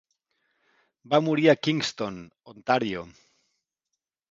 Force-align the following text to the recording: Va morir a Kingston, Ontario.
Va 1.11 1.19
morir 1.25 1.45
a 1.51 1.55
Kingston, 1.67 2.19
Ontario. 2.55 3.07